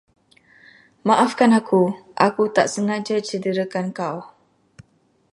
[1.07, 1.83] Maafkan aku,
[2.27, 4.17] aku tak sengaja cederakan kau.